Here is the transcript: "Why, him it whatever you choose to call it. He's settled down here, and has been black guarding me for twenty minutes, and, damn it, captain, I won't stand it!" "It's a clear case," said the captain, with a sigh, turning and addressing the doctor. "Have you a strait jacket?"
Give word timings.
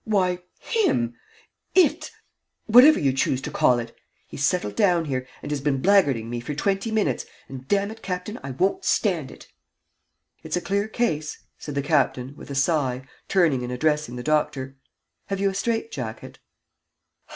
"Why, 0.03 0.39
him 0.57 1.13
it 1.75 2.09
whatever 2.65 2.99
you 2.99 3.13
choose 3.13 3.39
to 3.43 3.51
call 3.51 3.77
it. 3.77 3.95
He's 4.25 4.43
settled 4.43 4.75
down 4.75 5.05
here, 5.05 5.27
and 5.43 5.51
has 5.51 5.61
been 5.61 5.79
black 5.79 6.05
guarding 6.05 6.27
me 6.27 6.39
for 6.39 6.55
twenty 6.55 6.89
minutes, 6.89 7.27
and, 7.47 7.67
damn 7.67 7.91
it, 7.91 8.01
captain, 8.01 8.39
I 8.43 8.49
won't 8.49 8.83
stand 8.83 9.29
it!" 9.29 9.49
"It's 10.41 10.55
a 10.57 10.59
clear 10.59 10.87
case," 10.87 11.37
said 11.59 11.75
the 11.75 11.83
captain, 11.83 12.35
with 12.35 12.49
a 12.49 12.55
sigh, 12.55 13.05
turning 13.27 13.61
and 13.63 13.71
addressing 13.71 14.15
the 14.15 14.23
doctor. 14.23 14.75
"Have 15.27 15.39
you 15.39 15.51
a 15.51 15.53
strait 15.53 15.91
jacket?" 15.91 16.39